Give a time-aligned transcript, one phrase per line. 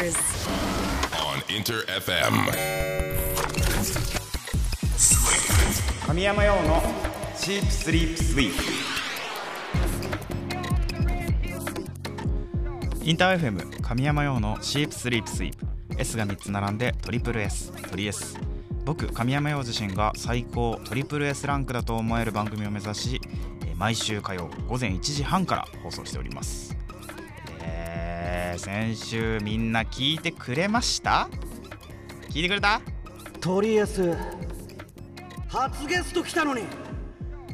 [0.00, 0.16] Masters.
[1.12, 2.32] on Inter FM.
[6.06, 6.82] 神山用の
[7.36, 8.62] シープスリープスイープ
[13.04, 15.66] インター FM 神山用のシープスリープスイープ
[15.98, 18.38] S が3つ並んでトリプル S トリ S
[18.86, 23.20] 僕神山用自身が最高トリプル S ランクだと思える番組を目指し
[23.66, 26.79] えー毎週火曜午前1時半から放送しておりますえー、
[28.60, 31.28] 先週みんな聞いてくれました？
[32.28, 32.82] 聞いてくれた？
[33.40, 34.14] とりあえず
[35.48, 36.64] 初ゲスト来たのに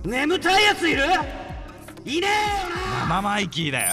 [0.04, 1.04] 眠たいやついる？
[2.04, 2.30] いねえ
[2.64, 3.06] よな！
[3.08, 3.92] 生マイキーだよ。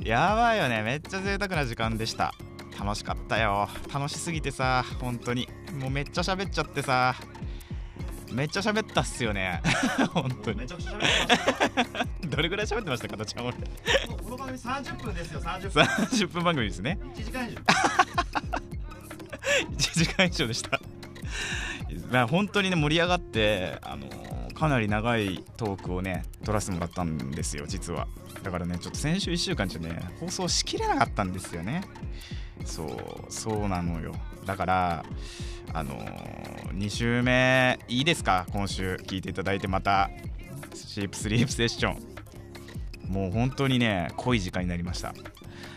[0.02, 0.82] やばいよね。
[0.82, 2.32] めっちゃ贅沢な時間でした。
[2.78, 3.68] 楽しかったよ。
[3.92, 5.46] 楽しすぎてさ本当に。
[5.78, 7.14] もうめっちゃ喋っちゃってさ
[8.32, 9.62] めっちゃ喋ったっすよね。
[10.12, 10.66] 本当に。
[12.28, 13.56] どれぐらい喋ってましたかたちゃん俺。
[13.56, 13.62] す
[14.22, 15.82] この番組30分ですよ30分。
[15.84, 16.98] 30分番組ですね。
[17.14, 17.56] 1時間以上。
[19.70, 20.80] 1時間以上でした。
[22.10, 28.08] まあ本当にね盛り上がってあのーかなり長いトークをね撮らせてもらったんですよ実は
[28.42, 31.82] だからねちょっと先週1週間じゃね放送しきれなかったんですよね。
[32.64, 34.14] そうそうなのよ。
[34.44, 35.04] だから
[35.72, 38.46] あのー、2週目いいですか？
[38.52, 40.10] 今週聞いていただいてまた
[40.74, 43.12] シープスリープセッション。
[43.12, 45.14] もう本当にね濃い時間になりました。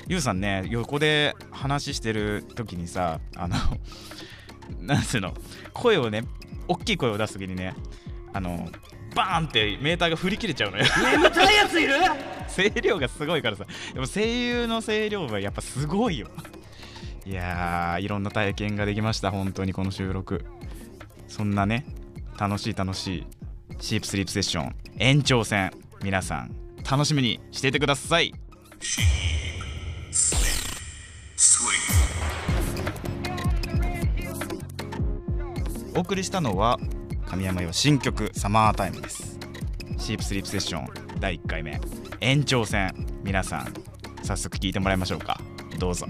[0.07, 3.55] ゆうさんね横で話してる時にさあの
[4.79, 5.33] なんつうの？
[5.73, 6.23] 声をね
[6.67, 7.73] 大きい声を出す時にね
[8.33, 8.69] あの
[9.15, 10.85] バーンってメーターが振り切れちゃうのよ。
[11.11, 11.93] 眠たいやついる？
[12.55, 13.65] 声量がすごいからさ。
[13.93, 16.27] でも声優の声量はやっぱすごいよ。
[17.25, 20.45] いやーいろんな体験ができました本当にこの収録。
[21.27, 21.85] そんなね
[22.37, 23.27] 楽しい楽しい
[23.79, 25.71] シープスリープセッション延長戦。
[26.03, 26.55] 皆さん
[26.89, 28.33] 楽しみにしていてください。
[35.95, 36.79] お送りしたのは
[37.31, 39.39] 神山よ新曲「サマータイム」です。
[39.97, 40.87] シープスリープセッション
[41.21, 41.79] 第1回目。
[42.19, 42.93] 延長戦。
[43.23, 43.73] 皆さん
[44.21, 45.39] 早速聞いてもらいましょうか。
[45.79, 46.07] どうぞ。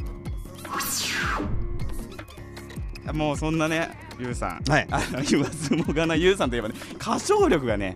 [3.14, 4.64] もうそんなねゆうさん。
[4.68, 4.88] はい。
[4.90, 7.94] あの言わずもがなゆうさんといえばね歌唱力がね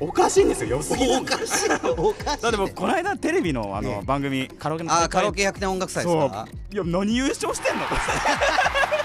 [0.00, 0.78] おかしいんですよ。
[0.78, 1.18] 良すぎる。
[1.18, 1.70] おかしい。
[1.98, 2.42] おかしい。
[2.42, 6.30] だって僕この間テレビのあの番組カラオケのあーカラオケ100点音楽祭ですそう。
[6.30, 7.82] かいや何優勝してんの？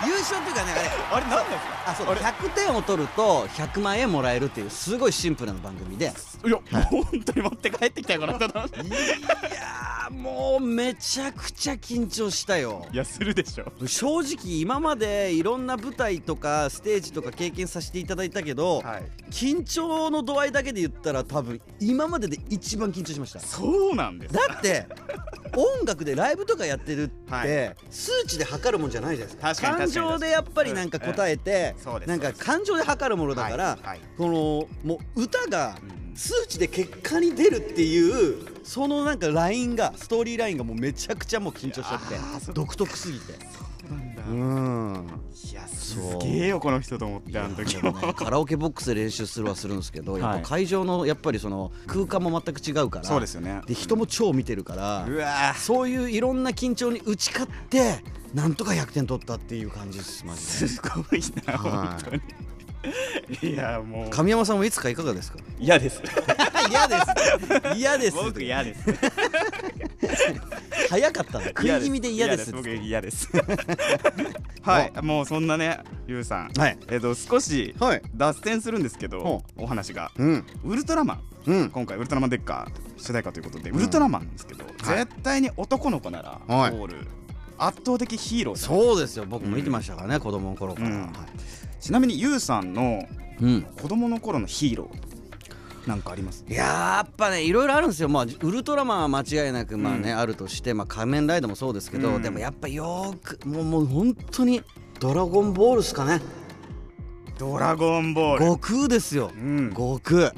[0.05, 0.71] 優勝っていうかね
[1.11, 1.91] あれあれ何なんですか？
[1.91, 6.13] あそう100点を取ると100万円もらえるっていうすごいシンプルな番組で。
[6.45, 6.53] いや、
[6.91, 8.45] もう本当に持って帰ってきたよこの人。
[8.45, 12.85] いやーもうめちゃくちゃ緊張したよ。
[12.91, 13.71] いやするでしょ。
[13.85, 19.03] 正直今までいろんな舞台とかステージとか経験させていただいたけど、はい。
[19.31, 23.39] 緊張の度合いだけで言ったら多分今までで一番緊張しました。
[23.39, 24.33] そうなんです。
[24.33, 24.87] だって
[25.55, 27.75] 音楽でライブとかやってるって、はい。
[27.89, 29.49] 数値で測るもんじゃないじゃないですか。
[29.49, 33.77] 確かに感確かに情でやっぱりなんか答えて、なんか感情で測るものだから、
[34.17, 43.35] このもう歌がうん数値で結果に出るっていうそのなんかラインがストーリーラインがもうめちゃくちゃもう緊張しちゃって独特すぎて
[43.89, 44.23] そうなんだ。
[44.27, 45.07] うん。
[45.51, 47.75] いやすげえよこの人と思ってあの時。
[47.75, 50.41] でもね カラオケボックスで練習するはするんですけど、やっはい。
[50.43, 53.61] ぱ会場のやっぱりその空間も全く違うからそうですよね。
[53.65, 60.67] で人も超見てるから、うわそういういろんな緊張に打ち勝ってなんとか100点取ったっていう感じですマジで。
[60.67, 61.87] すごいなはい。
[61.87, 62.21] 本当に。
[63.51, 64.09] いやもう。
[64.09, 65.39] 神山さんはいつかいかがですか？
[65.59, 66.01] 嫌です。
[66.69, 66.95] 嫌で
[67.73, 67.77] す。
[67.77, 68.15] 嫌です。
[68.17, 68.81] 僕嫌です
[70.89, 72.51] 早かったな食い気味で嫌です。
[72.51, 73.29] 僕嫌です。
[74.63, 74.91] はい。
[75.03, 76.51] もうそんなねゆうさん。
[76.57, 76.77] はい。
[76.89, 78.01] えっと少しはい。
[78.15, 80.11] 脱線するんですけどほお話が。
[80.17, 80.45] うん。
[80.63, 81.21] ウルトラマン。
[81.45, 81.69] うん。
[81.69, 84.97] 今回ウルトラマンデッカー主題歌ということでウルトラマンなんですけどはい。
[84.97, 86.71] 絶対に男の子ならはい。
[86.71, 87.07] 通る
[87.59, 89.25] 圧倒的ヒーローそうですよ。
[89.29, 91.01] 僕も見てましたからね、子供の頃から、うん。
[91.01, 91.11] はい。
[91.79, 93.07] ちなみにゆうさんの
[93.39, 93.61] うん。
[93.61, 95.08] 子供の頃のヒーロー
[95.89, 96.45] なんかあります？
[96.47, 98.07] いやっぱねいろいろあるんですよ。
[98.07, 102.21] まあウルトラマンは間違いなくまあね、あるとしてまあ仮面ライダーもそうですけど、うん。
[102.21, 104.63] でもやっぱよーくもうもう本当に
[104.99, 106.21] ドラゴンボールっすかね。
[107.37, 108.45] ドラゴンボール。
[108.45, 109.69] 悟空ですよ、うん。
[109.71, 110.31] 悟空。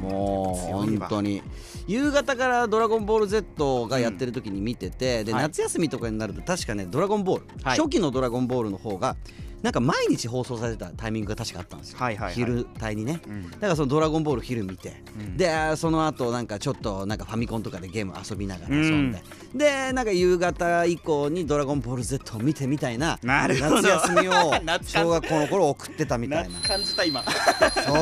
[0.00, 1.42] もう本当に。
[1.86, 5.42] 夕方から「ドラゴンボール Z」がやってる時に見てて、ではい。
[5.42, 7.78] 夏休みとかになると確かね「ドラゴンボール」はい。
[7.78, 9.16] 初期の「ドラゴンボール」の方が
[9.62, 12.34] なんか毎日放送されてたタイミングが確かあったんですよ、はいはいはい。
[12.34, 13.50] 昼帯にね、うん。
[13.50, 15.36] だからその「ドラゴンボール」昼見て、うん。
[15.36, 19.22] でその後なんかちょっとなんかファミコンとかでゲーム遊びながら遊んで、
[19.54, 26.60] でなんか夕方以降に「ドラゴンボール Z」を見てみたいな夏休みを 夏小学校の頃送ってたみたいな。
[26.60, 27.22] 感じた今。
[27.24, 27.94] そう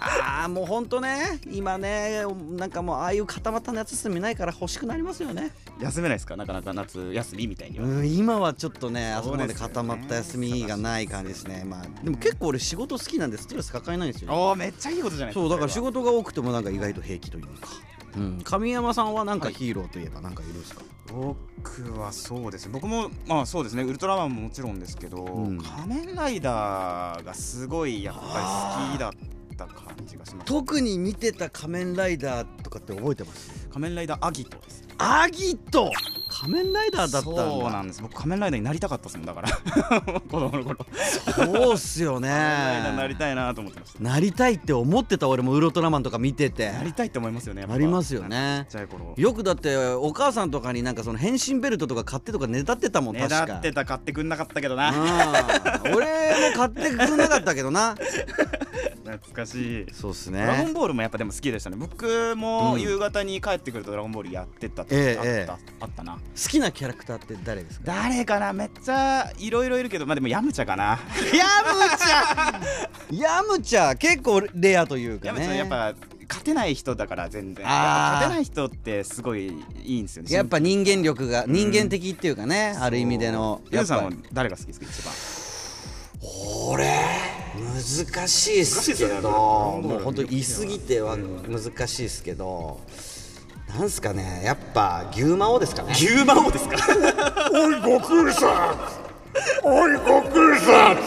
[0.00, 1.40] ああもうほんとね。
[1.50, 2.24] 今ね
[2.56, 5.52] なんかもうああいう固まった夏休みないから欲しくなりますよね。
[5.78, 6.36] 休めないですか？
[6.36, 7.84] なかなか夏休みみたいには。
[7.84, 11.64] うん今はちょっとねあそこまで固まった休みがない感じですね。
[11.66, 14.32] まあでも結構俺仕事好きなんでストレス抱えないんですよ。
[14.32, 17.50] おおめっちゃいいことじゃないそうだから仕事が多くてもなんか意外と平気というか、
[18.16, 22.72] うん、神山さんはなんかヒーローといえばなんかいるんですか、僕はそうですね。
[22.72, 23.82] 僕もまあそうですね。
[23.82, 25.58] ウルトラマンももちろんですけど、ん。
[25.58, 28.26] 仮面ライダーがすごいやっぱり
[28.92, 30.46] 好きだった感じがします。
[30.46, 33.68] 特に見てた仮面ライダーとかって覚えてます？
[33.70, 35.90] 仮面ライダーアギトですアギト？
[36.28, 37.42] 仮面ライダーだったんだ。
[37.50, 38.02] そうなんです。
[38.02, 39.48] 僕仮面ライダーになりたかったですもんだから。
[40.20, 40.76] 子供の頃。
[41.34, 42.28] そうっすよね。
[42.28, 44.02] 仮面ライダーになりたいなと思ってました。
[44.02, 46.70] なりたいって思ってた俺もウルトラマンとか見てて。
[46.70, 48.66] なりたいって思いますよねなりますよね。
[48.68, 49.14] ちっちゃい頃。
[49.16, 53.46] よくだってお母さんとかになんかその変身ベルトとか買ってとかねだってたもんね確か。
[53.46, 54.90] だってた買ってくんなかったけどな。
[54.90, 57.94] うん俺も買ってくれなかったけどな
[59.04, 59.86] 懐かしい。
[59.92, 61.76] そうっすドラゴンねボールもやっぱでも好きでしたね。
[61.76, 65.18] 僕もうん夕方に帰ってくるとドラゴンボールやってた時あった、ええ。
[65.22, 66.14] ええあったな。
[66.14, 67.86] 好きなキャラクターって誰ですか？
[67.86, 68.52] 誰かな？
[68.52, 70.98] めっちゃいろいろいるけどまあでもヤムチャかな。
[71.34, 73.20] ヤムチャ！
[73.20, 75.94] ヤムチャ結構レアというかヤムねやっぱ
[76.28, 77.64] 勝てない人だから全然。
[77.66, 80.32] 勝てない人ってすごいいいんですよね。
[80.32, 83.60] やっぱ人間力が人間的っていうかね、ある意味での。
[83.72, 85.12] ユウさんは誰が好きですか一番？
[86.68, 86.86] 俺
[87.58, 92.80] 難しいっすけどもう本当言い過ぎては難しいっすけど
[93.68, 95.92] なんすかねやっぱ牛魔王ですかね。
[95.92, 96.76] 牛魔王ですか？
[97.54, 98.78] おい悟空さん。
[99.62, 100.98] おい悟空さん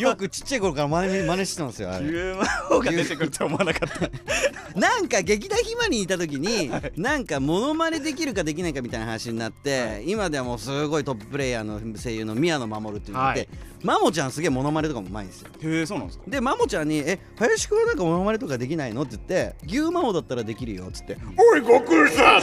[0.00, 2.06] よくちっちゃい頃から真似真似してたんですよあれ。
[2.06, 2.46] 牛魔
[2.76, 4.00] 王が出てくるとは思わなかった。
[4.78, 13.48] なんか劇団ひまにいた時になんかモノマネできるかできないかみたいな話になって今ではもうすごいトッププレイヤーの声優の宮野真守っていうのがいて、はい。
[13.82, 15.48] マモちゃんすげえモノマネとかもうまいんですよ。
[15.60, 16.24] へえそうなんですか？
[16.28, 21.16] でマモちゃんに「え林くんはなんかモノマネとかできないの?」って言って「牛魔王だったらできるよ」っつって。
[21.36, 22.38] おい悟空さ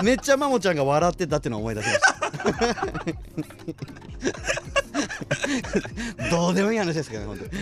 [0.00, 2.10] ん めっちゃマモちゃんが笑ってたっていうのを思い出しました
[6.30, 7.50] どうでもいい話ですけどね本当に。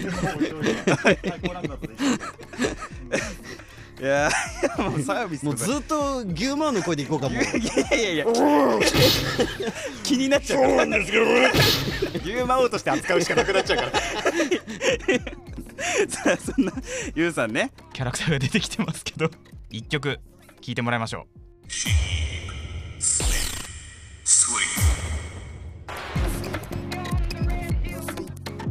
[4.01, 4.31] いや
[4.79, 7.43] もうサービスもうずっと牛魔王の声でいこうかもう。
[7.43, 7.51] いや
[7.97, 8.27] いやいや。
[10.05, 10.63] 気になっちゃう。
[10.63, 11.51] そうからなんですけどね
[12.25, 13.91] 牛魔王として扱うしかなくなっちゃうから。
[16.09, 16.73] さあそんな
[17.15, 17.73] ユウさんね。
[17.93, 19.31] キャラクターが出てきてますけど。
[19.71, 20.21] 一曲
[20.61, 21.27] 聴いてもらいましょう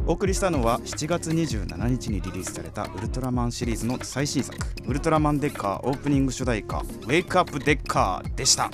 [0.08, 4.56] お送りしたのは7月27日にリリースされたウルトラマンシリーズの最新作
[4.88, 8.70] 「ウルトラマンデッカー」オープニング主題歌「ウェイクアップデッカー」でした。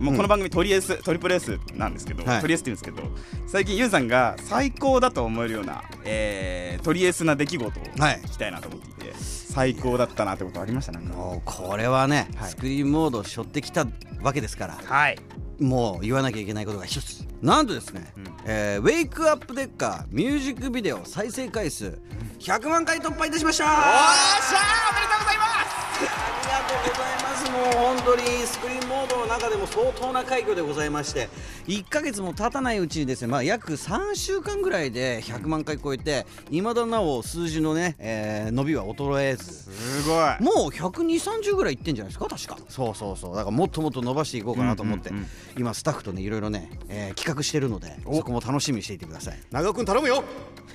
[0.00, 2.40] もうこの番組トリエス、トリプル S なんですけど、はい。
[2.40, 8.20] トリエスって言うんですけど最近ユウさんが最高だと思えるような、えー、トリエスな出来事をはい。
[8.24, 10.92] 聞きたいなと思っていて、最高だったなってことありました？
[10.92, 11.14] なんか。
[11.14, 12.50] もうこれはね、はい。
[12.50, 13.86] スクリーンモードを背負ってきた
[14.22, 15.18] わけですからはい。
[15.60, 17.24] もう言わなきゃいけないことが一つ。
[17.42, 21.98] なんとですね、うんえーウェイクアップデッカーミュージックビデオ再生回数
[22.38, 23.64] 100万回突破いたしました。
[23.66, 25.72] あおーしゃーおめでとうございます。
[26.02, 26.06] り
[26.50, 31.28] がとうございますもう本当にスクリーンモードの中でも相当な快挙でございまして
[31.66, 39.44] 1ヶ月も経たないうちにですね、まあ、約3週間ぐらいで100万回超えていまだなお数字のね、えー伸びは衰えず。
[39.72, 40.42] すごい。
[40.42, 42.26] もう12030ぐらいいってんじゃないですか？
[42.28, 42.58] 確か。
[42.68, 43.36] そうそうそう。
[43.36, 49.38] だからもっともっと伸ばしていこうかなと思って、うんうんうん今スタッフとねいろいろね、えー企画してるのでそこも楽しみにしていてください。
[49.50, 50.24] 長尾君頼むよ。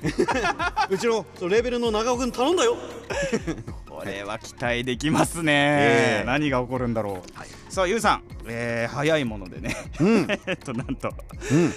[0.90, 2.78] うちのレベルの長尾君頼んだよ
[3.98, 6.26] これは期待できますね、ええ。
[6.26, 9.76] 何が起こるんだろう、さあゆうさん、えー早いものでね、
[10.46, 11.10] えっとなんと、
[11.52, 11.74] うん。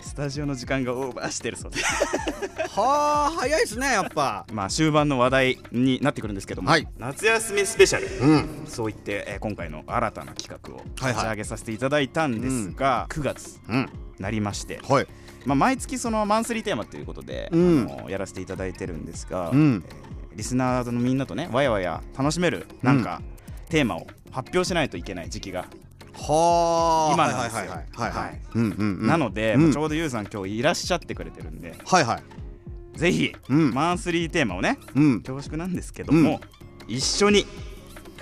[0.00, 1.80] スタジオの時間がオーバーしてるそうで。
[1.82, 4.46] はあ早いですねやっぱ。
[4.52, 6.86] まあ終盤の話題になってくるんですけども、はい。
[6.98, 8.48] 夏休みスペシャル、うん。
[8.68, 11.12] そう言って、えー今回の新たな企画をはいはい。
[11.14, 13.90] 立ち上げさせていただいたんですが、9月うん。
[14.20, 15.06] なりまして、はい。
[15.44, 17.88] まあ、毎月そのマンスリーテーマということで、うん。
[17.98, 19.84] あのやらせていただいてるんですが、うん。
[19.88, 23.22] えーリスナーのみんなとねわやわや楽しめるなんか、
[23.68, 25.66] テーマを発表しないといけない時期が、
[26.14, 27.14] はあ。
[27.14, 27.72] 今なんですよ。
[27.96, 32.98] はいなので、ちょうどゆうさん今日いらっしゃってくれてるんではいはい。
[32.98, 33.74] ぜひ、うん。
[33.74, 35.20] マンスリーテーマをねうん。
[35.22, 36.40] 恐縮なんですけども、
[36.86, 37.44] 一緒に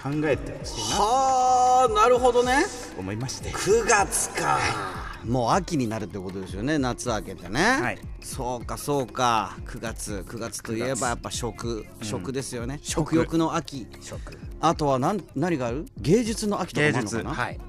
[0.02, 2.64] 考えてほしいなとはあなるほどね。
[2.98, 3.50] 思いまして。
[3.50, 4.58] 9月か
[5.26, 7.98] もう秋になるってことですよね夏明けてね、はい。
[8.20, 9.56] そうかそうか。
[9.66, 13.14] 9月9月といえばやっぱ食食ですよね、食。
[13.14, 13.86] 食欲の秋。
[14.00, 14.38] 食。
[14.60, 15.86] あとは何何がある？
[15.98, 17.40] 芸術の秋とか芸もあるのかな、術。
[17.40, 17.60] はい。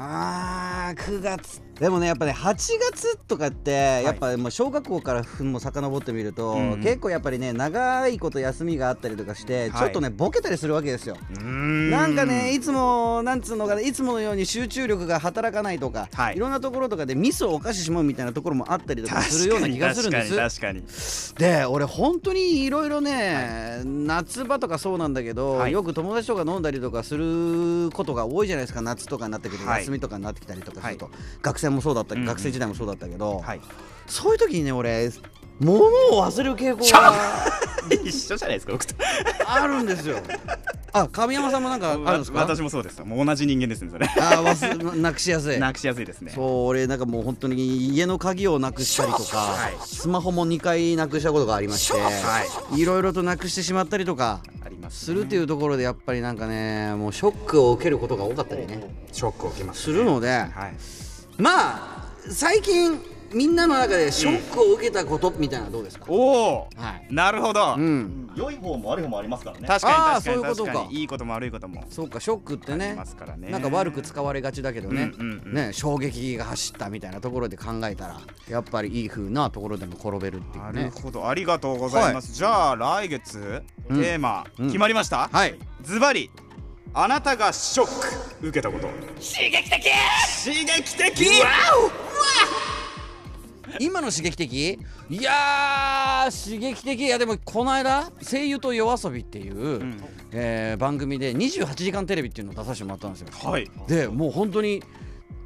[0.00, 2.54] あー9月っでもねやっぱね8
[2.92, 6.72] 月とかってやっぱもう小学校からも遡ってみると、うん。
[6.72, 9.72] うん結構やっぱりね長いこと休みがあったりとかして、はい。
[9.72, 11.16] ちょっとねボケたりするわけですよ。
[11.38, 16.36] ななんかねいつもなんつうのかないつものように集中力が働かないとか、はい。
[16.36, 20.36] い、ろんなところとかでミスを犯してしまうみたいなところもあったりとかするような気がするんです。
[20.36, 25.72] 確かに確かで俺本当にいろいろね、夏場とかそうなんだけど、はい。
[25.72, 28.80] よく友達とか飲んだりとかすることが多いじゃないですか。
[28.80, 29.80] 夏とかになってくると、はい。
[29.80, 31.10] 休みとかになってきたりとかすると、
[31.42, 32.34] 学生もそうだったり、うんうん。
[32.34, 33.60] 学生時代もそうだったけど、にはい。
[34.06, 35.10] そういう時にね俺
[35.60, 37.14] 物を忘れる傾向が
[38.04, 38.94] 一緒じゃないですか僕と。
[39.46, 40.18] あるんですよ。
[40.92, 42.38] あ神山さんもなんかあるんですか？
[42.40, 43.00] 私もそうです。
[43.02, 44.06] もう同じ人間ですねそれ。
[44.20, 44.42] あ
[44.96, 45.58] なくしやすい。
[45.58, 46.32] なくしやすいですね。
[46.34, 49.74] そう俺なんかもう本当に家の鍵をなくしたりとか、はい。
[49.86, 52.42] スマホも2回なくしたことがありまして、、は
[52.76, 52.84] い。
[52.84, 54.40] ろいろとなくしてしまったりとか
[54.90, 58.80] すするっていうところでやっぱりなんかねもうショックを受けることが多かったりね。
[59.12, 60.48] ショックを受けますするのではい
[61.38, 63.00] まあ最近
[63.32, 66.68] みんなの中でショックを受けたことみたいなのはどうですか、おお。
[66.76, 67.14] はい。
[67.14, 67.74] なるほど。
[67.76, 68.30] うん。
[68.34, 69.68] 良い方も悪い方もありますからね。
[69.68, 70.22] 確かにあー確かに。
[70.22, 70.72] そういうことか。
[70.72, 71.00] 確かに。
[71.00, 71.84] いいことも悪いことも。
[71.90, 73.50] そうかショックってありねますからね。
[73.50, 75.52] なんか悪く使われがちだけどね,、うんうんうん。
[75.54, 78.18] ね衝撃が走ったみたいなところで考えたら
[78.48, 80.84] やっぱりいい風なところでも転べるっていなうね。
[80.84, 81.28] るほど。
[81.28, 84.66] ありがとうございます、じゃあ来月テーマ、うん。
[84.68, 85.58] 決まりました、はい。
[85.82, 86.30] ズバリ
[87.00, 87.86] あなたがショッ
[88.40, 88.88] ク受けたこと。
[89.20, 89.88] 刺激的！
[90.44, 91.30] 刺激的！
[93.78, 94.80] 今の刺激的？
[95.08, 97.00] いやー刺激的。
[97.00, 100.02] いやでもこの間「声優と夜遊び」っていう、ん。
[100.32, 103.28] えー番組で28時間テレビっていうのを出させてもらったんですよ。
[103.48, 103.70] はい。
[103.86, 104.82] でもう本当に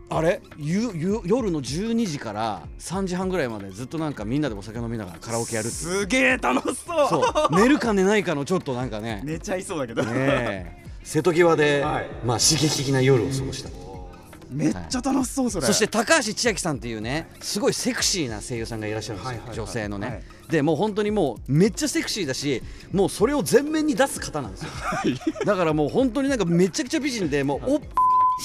[0.09, 0.41] あれ？
[0.57, 7.09] ゆゆ夜の12時から3時半ぐらいまでずっとなんかみんなでお酒飲みながらカラオケやるすげえ楽しそう。
[7.11, 7.57] そう。
[7.57, 9.21] 寝るか寝ないかのちょっとなんかね。
[9.23, 12.07] 寝ちゃいそうだけど、ねえ瀬戸際で、はい。
[12.25, 13.71] まあ刺激的な夜を過ごした
[14.51, 15.67] めっちゃ楽しそうそれ。
[15.67, 19.57] そして高橋千秋さんっていうねすごいセクシーな声優さんがいらっしゃるんですよ、はいはいはい。
[19.57, 20.23] 女性のね、はい。
[20.51, 24.71] でもう本当にもうめっちゃセクシーだしもうそれを前面に出す方なんですよ。
[25.47, 27.81] だからもう本当になんかめちゃくちゃ美人でもうおっ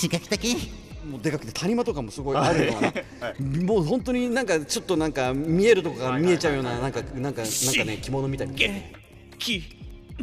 [0.01, 0.71] 刺激的？
[1.09, 8.53] もうでかくて谷間とかもすごいあるような、もう本当になんかちょっとなんか見えるとこが見えちゃうようななんかなんかなんかね着物みたいな。
[8.53, 9.63] き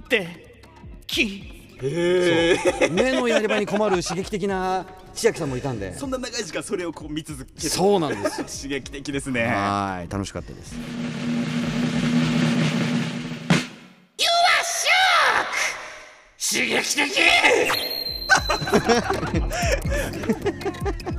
[0.09, 0.29] て
[1.07, 1.54] きそう
[1.85, 5.95] 目のやり場に困る刺激的な千秋さんもいたんで。
[5.97, 7.69] そんな長い時間それをこう見続ける。
[7.69, 8.47] そうなんですよ。
[8.63, 9.45] 刺激的ですね。
[9.45, 10.13] はい。
[10.13, 10.75] 楽しかったです。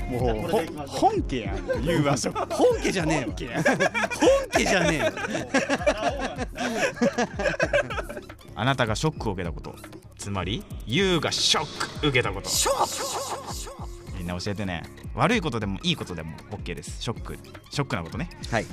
[0.10, 1.84] もうほ本家やん。
[1.84, 3.64] 言う場所本家じゃねえわ。
[4.14, 5.12] 本家じゃねえわ。
[8.56, 9.76] あなたがショックを受けたこと
[10.26, 12.50] つまり YOU がショック受けたこと。
[14.18, 14.82] みんな教えてね。
[15.14, 17.00] 悪いことでもいいことでも OK です。
[17.00, 17.38] ショック。
[17.70, 18.28] ショックなことね。
[18.50, 18.66] はい。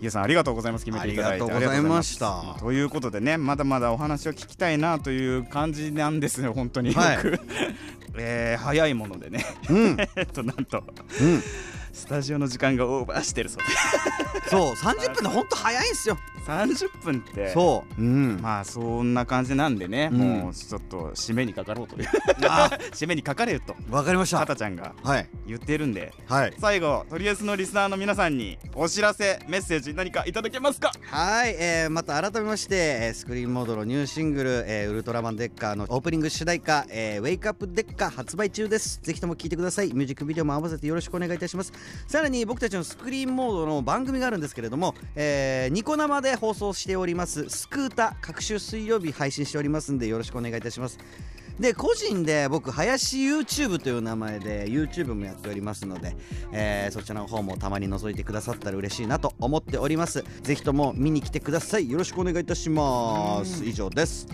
[0.00, 0.84] ゆうさんありがとうございます。
[0.84, 2.56] 決めていただいてありがとうございました。
[2.60, 6.94] ということでねまだまだお話を聞きたいなという感じなんですよ本当に。
[6.94, 7.40] はい僕、
[8.18, 9.44] えー早いものでね。
[9.70, 9.96] うん。
[10.14, 10.84] えっとなんと。
[11.20, 11.42] うん。
[11.92, 18.00] スタジオの時間がオーバーしてるそうでそう30分で本当早いんすよ30分ってそう。
[18.00, 18.38] うん。
[18.40, 20.18] まあそんな感じなんでね、うん。
[20.18, 22.08] もうちょっと締めにかかろうという。
[22.48, 22.70] あ。
[22.92, 23.74] 締めにかかれよと。
[23.90, 24.38] わかりました。
[24.38, 25.28] かたちゃんがはい。
[25.46, 26.12] 言ってるんで。
[26.26, 26.54] はい。
[26.58, 30.92] 最後とりあえずのリスナーの皆さんにお知らせメッセージ何かいただけますか？
[31.10, 39.00] はい、えー、また改めまして、えースクリーンモードのニューシングル、えーウルトラマンデッカーのオープニング主題歌、えーウェイクアップデッカー発売中です。
[39.02, 39.92] ぜひとも聴いてください。
[39.92, 41.72] ミュージックビデオも合わせてよろしくお願いいたします。
[42.06, 50.98] さらに僕たちのスクリーンモードの番組があるんですけれども、えーニコ生で放送しております、スクータ、各週水曜日配信しておりますんでよろしくお願いいたします。
[51.60, 56.16] で個人で僕林 YouTube という名前で YouTube もやっておりますので、
[56.50, 60.24] えーそちらの方もたまに覗いてくださったら嬉しいなと思っております。
[60.42, 61.90] ぜひとも見に来てください。
[61.90, 63.64] よろしくお願いいたします。
[63.64, 64.26] 以上です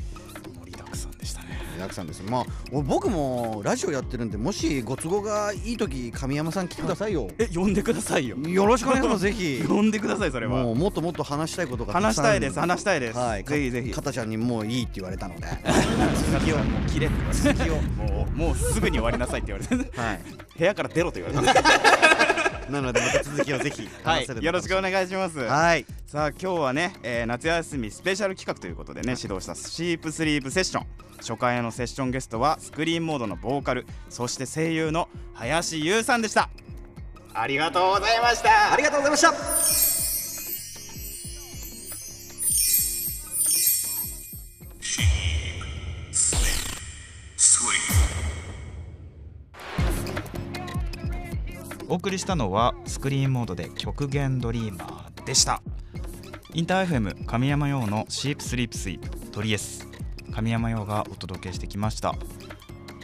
[1.78, 15.46] ねヤクさんですまあ僕もラジオやってるんでもしご都合がいい時神山さん来てくださいよえ呼んでくださいよよろしくお願いしますぜひ呼んでくださいそれはもうもっともっと話したいことが話したいです話したいです、はいぜひぜひかたちゃんにもういいって言われたので
[16.32, 20.20] 続きをもう切れって言われて続きをもうもうすぐに終わりなさいって言われてはい
[20.58, 22.27] 部屋から出ろと言われた
[22.70, 25.38] なのでまた続きをぜひは話せればいよろしくお願いします。
[25.38, 25.86] はい。
[26.06, 30.86] さあ今日はね、えー夏休みスペシャル企画ということでね指導したシープスリープセッション。
[31.18, 36.48] 初回のセッションゲストはスクリーンモードのボーカルそして声優の林優さんでした。
[37.34, 38.72] ありがとうございました。
[38.72, 39.32] ありがとうございました
[51.88, 55.62] お送りしたのはスクリーンモードで極限ドリーマーでした。
[56.54, 59.88] インター FM 神山用のシープスリープスイープトリエス。
[60.32, 62.14] 神山用がお届けしてきました。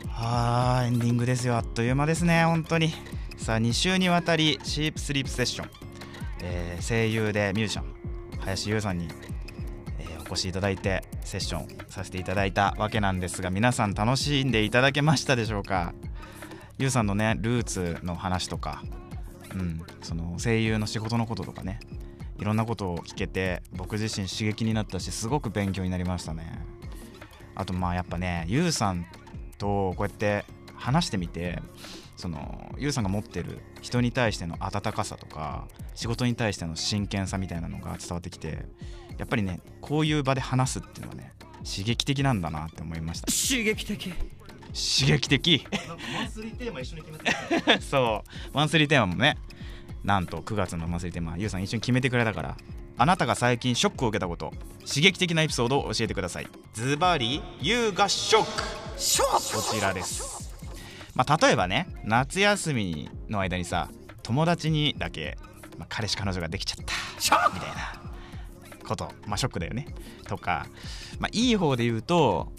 [0.08, 1.56] はーエンディングですよ。
[1.56, 2.92] あっという間ですね本当に。
[3.38, 5.70] さあ2週にわたりシープスリープセッション、
[6.42, 7.84] えー声優でミュージシャン
[8.40, 9.08] 林優さんに、
[9.98, 15.92] えーお越しいただいてセッションさせていただいたわけなんですが皆さん楽しんでいただけましたでしょうか？
[16.78, 18.82] ゆうさんのねルーツの話とか、
[19.54, 21.80] うん、その声優の仕事のこととかね
[22.38, 26.64] いろんなことを聞けて僕自身刺激になったしすごく勉強になりましたね。
[27.54, 29.06] あとまあやっぱねゆうさん
[29.58, 31.60] とこうやって話してみて
[32.16, 38.66] そのゆうさんが持ってる人に対しての温かさとか仕事に対しての真剣さみたいなのが伝わってきて
[39.18, 43.26] やっぱりねこういう場で話すっていうのはね刺激的なんだなって思いました。
[43.30, 44.12] 刺激的。
[44.74, 45.66] 刺激的。
[46.14, 47.72] マンスリーテーマ一緒に決めてた。
[47.76, 48.30] ねそう。
[48.52, 49.38] マンスリーテーマもね
[50.02, 52.56] なんと9月のマンスリーテーマゆうさん一緒に決めてくれたから
[52.98, 56.48] あなたが最近ショックを受けたこと刺激的なエピソードを教えてください。
[56.74, 59.00] ズバリ優がショック。
[59.00, 60.52] ショッこちらです。
[61.14, 63.88] まあ例えばね夏休みの間にさ
[64.22, 65.38] 友達にだけ、
[65.78, 67.20] まあ、彼氏彼女ができちゃった。
[67.20, 67.54] ショック。
[67.54, 68.00] みたいな。
[68.86, 69.10] こと。
[69.26, 69.86] まあショックだよね。
[70.26, 70.66] とか
[71.18, 72.52] まあいい方で言うと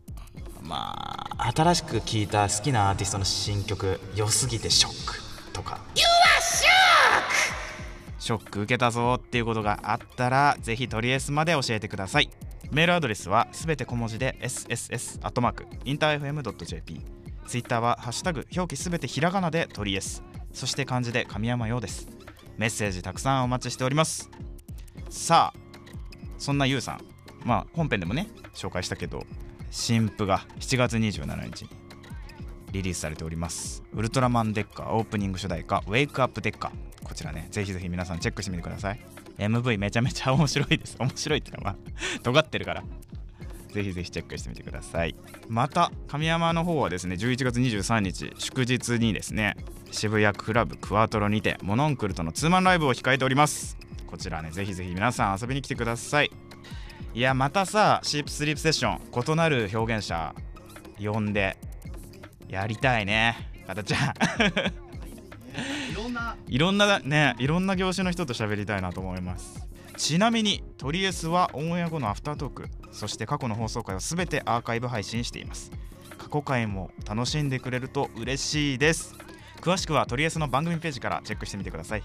[0.62, 5.80] まあ新しく聴いた好きなアーティストの新曲良すぎてショックとか。
[8.26, 12.30] ショック受けたぞっていうことがあったらぜひトリエスまで教えてください。
[12.72, 17.02] メールアドレスはすべて小文字で sss アットマークインター FM.jp
[17.46, 20.24] ツイッターはハッシュタグ表記すべてひらがなでトリエス
[20.54, 22.08] そして漢字で神山用です。
[22.58, 24.32] メッセージたくさんお待ちしております。
[25.10, 25.60] さあ
[26.40, 27.02] そんなゆうさん。
[27.44, 29.24] まあ本編でもね紹介したけど
[29.76, 31.70] 新譜が7月27日に
[32.72, 33.84] リリースされております。
[33.94, 36.70] ウルトラマンデッカーオープニング主題歌ウェイクアップデッカ。
[36.70, 39.00] ーこちらねぜひぜひ皆さんチェックしてみてください。
[39.38, 40.96] MV めちゃめちゃ面白いです。
[40.98, 41.76] 面白いってのは
[42.24, 42.84] 尖ってるから。
[43.74, 45.14] ぜひぜひチェックしてみてください。
[45.50, 49.58] また神山の方はですね11月23日祝日にですね
[49.92, 53.78] 渋谷クラブクワトロにてモノンクルとのツーマンライブを控えております。
[54.08, 56.32] こちらねぜひぜひ皆さん遊びに来てください。
[57.16, 60.36] いやまたさシープスリープセッション異なる表現者
[61.00, 61.56] 呼んで
[62.50, 64.14] やりたいねかたちゃん
[65.90, 69.66] いろんないろんなねいろんな業種の人と喋りたいなと思います。
[69.96, 75.72] ちなみにトリエスはオンエア後のアフタートークそして過去の放送回を全てアーカイブ配信しています。
[76.18, 79.16] 過去回も楽しんでくれると嬉しいです。
[79.62, 82.04] 詳しくはトリエスの番組ページからチェックしてみてください。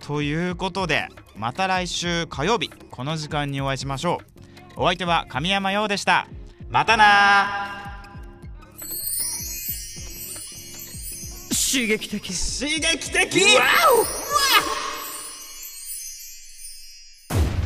[0.00, 4.39] ということでまた来週火曜日この時間にお会いしましょう
[4.76, 6.26] お相手は神山陽でした。
[6.68, 7.68] またな
[11.72, 12.20] 刺激的。
[12.20, 13.28] 刺激的。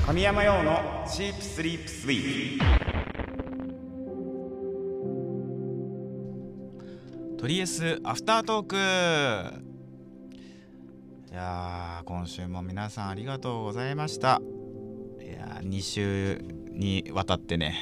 [0.05, 2.65] 神山用のチープスリープスイープ
[7.39, 8.77] トリエスアフタートーク。
[11.33, 14.43] いやー今週も皆さんありがとうございました。
[15.23, 17.77] いやー2週にわたってね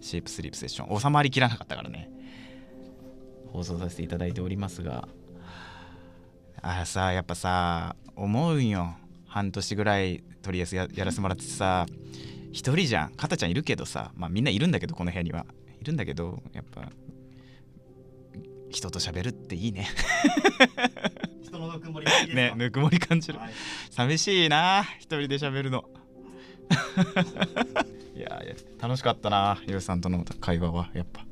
[0.00, 1.00] シープスリープセッション。
[1.00, 2.10] 収まりきらなかったからね。
[3.52, 5.08] 放送させていただいておりますが。
[6.62, 8.96] あさやっぱさ思うんよ。
[9.26, 11.86] 半年ぐらいとりあえずややらせてもらってさ
[12.52, 13.10] 一人じゃん。
[13.10, 15.46] かたちゃんいるけどさまあみんないるんだけどこの部屋には。
[15.80, 16.88] いるんだけどやっぱ
[18.70, 19.86] 人と喋るっていいね。
[21.42, 23.38] 人のぬくもりねぬくもり感じる。
[23.38, 23.52] はい。
[23.90, 25.84] 寂しいな一人で喋るの
[28.16, 31.22] いやいや楽しかったなゆうさんとの会話はやっぱ。
[31.22, 31.24] い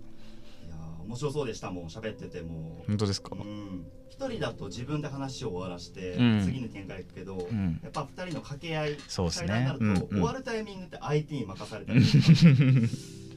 [0.68, 2.84] やー面白そうでしたもん喋ってても。
[2.86, 3.30] 本当ですか？
[3.34, 3.86] うん。
[4.08, 6.42] 一人だと自分で話を終わらして、うん。
[6.42, 7.80] 次の展開行くけど、ん。
[7.82, 9.48] やっぱ二人の掛け合いそうっすね。
[9.48, 9.98] なると、うんうん。
[10.08, 12.18] 終わるタイミングって 相手に任されたりとか。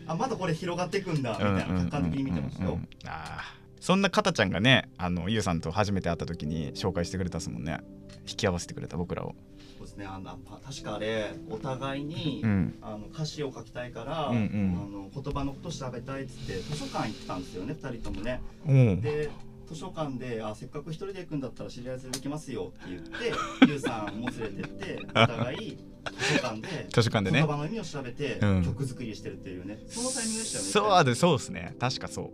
[0.08, 2.76] あまだこれ広がっていくんだみたいな客観的に見てましたよ、うん。
[2.76, 3.60] うんうんうんあー。
[3.80, 7.80] そんなかたちゃんがねあのゆうさんと初めて会った時に紹介してくれたっすもんね。
[8.28, 9.36] 引き合わせてくれた僕らを
[9.80, 10.06] そうですね。
[10.06, 12.76] あのパ確かあれお互いに、うん。
[12.82, 15.10] あの歌詞を書きたいから、うんうん。
[15.14, 18.42] あの言葉のこと調べたいっつって図書館行ってたんですよね二人ともね。
[18.68, 18.74] う。
[18.74, 19.30] んで
[19.68, 23.10] 図書館であせっかく一人で行くんだったら知り合い連れてきますよって言って
[23.70, 25.78] ゆうさんも連れてってお互い
[26.18, 27.40] 図書館で図書館でね。
[27.40, 28.64] 言葉の意味を調べて、うん。
[28.66, 29.80] 曲作りしてるっていうね。
[29.88, 30.66] そのタイミングでしたよ
[31.06, 31.16] ね。
[31.16, 31.76] そうですね。
[31.80, 32.32] 確かそう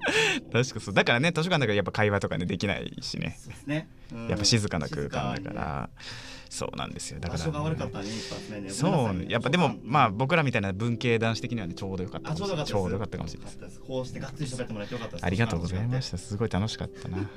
[0.52, 0.94] 確かそう。
[0.94, 3.88] だからね図書館だからやっぱ会話とかねできないしね、ね、
[4.28, 6.04] やっぱ静かな空間だから、ね、
[6.48, 7.20] そうなんですよ。
[7.20, 9.24] だから、ね、そう。
[9.30, 13.80] やっぱでもまあ僕らみたいな文系男子的にはねちょうどよかったちょうどよかったかもしれないです。
[13.80, 15.26] こうしてがっつり喋ってもらってよかったです。
[15.26, 16.18] ありがとうございました。
[16.18, 17.30] すごい楽しかったな。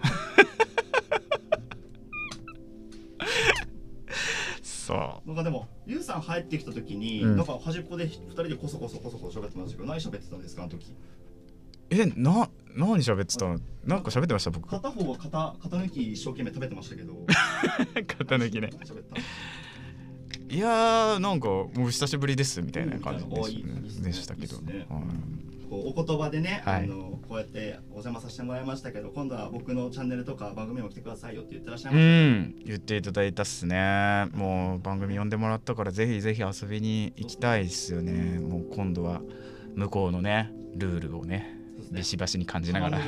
[4.62, 5.28] そう。
[5.28, 10.63] なんかでもゆうさん入ってきた時に、うん、なんか端っこで2人でこそこそこそこそ喋ってましたけど何喋ってたんですか？
[10.63, 10.93] あの時。
[12.01, 13.60] えな何喋ってたの？
[13.86, 14.67] なんか喋ってました僕。
[14.69, 17.13] 片方は肩肩抜き一生懸命食べてましたけど。
[18.17, 18.69] 肩抜きね。
[20.49, 24.58] いやーなんかもう久しぶりですみたいな感じでうんし,、たけど。
[24.62, 24.86] ね。
[24.89, 25.01] はい。
[25.69, 26.84] こうお言葉でね、はい。
[26.84, 32.56] あのこうやってお邪魔させてもらいましたけど今度は僕のチャンネルとか番組も来てくださいよって言ってらっしゃいうましん。
[32.65, 34.27] 言っていただいたっすね。
[34.34, 38.39] もう番組呼んでもらったからぜひぜひ遊びに行きたいっすよね。
[38.39, 39.21] もう今度は
[39.75, 41.58] 向こうのねルールをね
[41.93, 41.99] ね。
[41.99, 42.99] ビシバシに感じながら。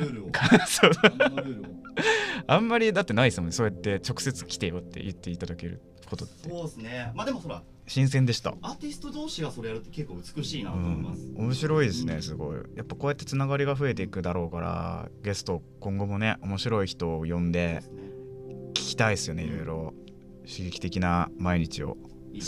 [2.48, 3.52] あんまりだってないですもんね。
[3.52, 6.48] そうやって直接来てよって言っていただけることって。
[6.48, 7.12] そうですね。
[7.14, 8.54] まあでもそら新鮮でした。
[8.62, 12.56] アーティスト同士がそれやるって結構美しいなうと思います、ん、面白いですねすごい。
[12.76, 17.82] やっぱこうやってつながりが増えていくだろうからゲスト今後もね面白い人を呼んで
[18.70, 19.94] 聞きたいですよねいろいろ。
[20.46, 21.96] 刺激的な毎日を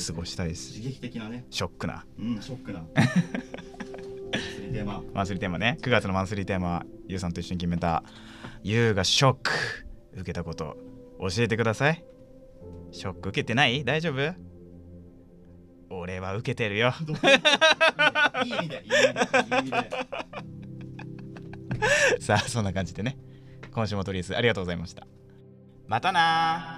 [0.07, 0.75] 過ごしたいです。
[0.75, 1.45] 刺激的なね。
[1.51, 2.07] ショックな。
[2.19, 2.85] うんショックな。
[2.97, 3.78] ス
[4.33, 5.03] リーテーマ。
[5.15, 5.79] マンスリーテーマね。
[5.83, 8.03] 9月のマンスリーテーマゆうさんと一緒に決めた
[8.63, 9.51] 「ゆうがショック
[10.15, 10.77] 受けたこと
[11.21, 12.05] 教えてください。
[12.93, 13.85] ショック受けてない？
[13.85, 14.35] 大丈夫？
[15.91, 16.93] 俺は受けてるよ。
[18.45, 18.91] いい意味でいい
[19.59, 19.89] 意味で
[22.21, 23.17] さあそんな感じでね。
[23.73, 25.07] 今週もトリースありがとうございました。
[25.87, 26.78] またな